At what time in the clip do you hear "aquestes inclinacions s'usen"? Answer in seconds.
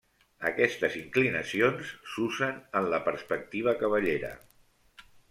0.51-2.57